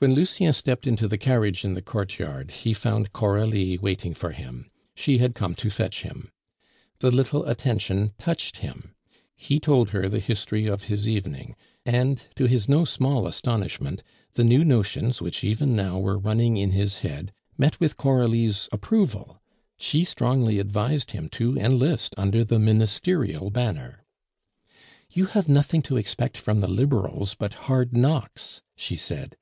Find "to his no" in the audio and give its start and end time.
12.36-12.84